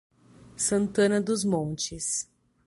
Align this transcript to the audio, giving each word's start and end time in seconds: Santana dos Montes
Santana 0.55 1.21
dos 1.21 1.45
Montes 1.45 2.27